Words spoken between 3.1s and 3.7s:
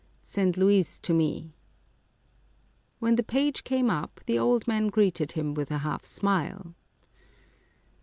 the page